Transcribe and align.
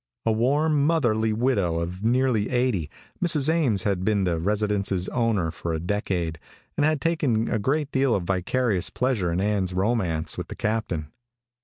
A 0.25 0.31
warm, 0.31 0.83
motherly 0.83 1.31
widow 1.31 1.77
of 1.79 2.03
nearly 2.03 2.49
eighty, 2.49 2.89
Mrs. 3.23 3.53
Ames 3.53 3.83
had 3.83 4.03
been 4.03 4.23
the 4.23 4.39
residence's 4.39 5.07
owner 5.09 5.51
for 5.51 5.75
a 5.75 5.79
decade, 5.79 6.39
and 6.75 6.83
had 6.83 6.99
taken 6.99 7.47
a 7.47 7.59
great 7.59 7.91
deal 7.91 8.15
of 8.15 8.23
vicarious 8.23 8.89
pleasure 8.89 9.31
in 9.31 9.39
Ann's 9.39 9.75
romance 9.75 10.39
with 10.39 10.47
the 10.47 10.55
captain. 10.55 11.11